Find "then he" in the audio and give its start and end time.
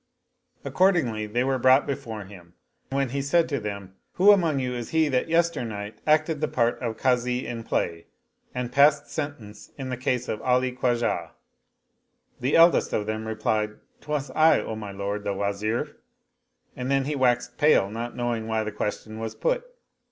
16.89-17.15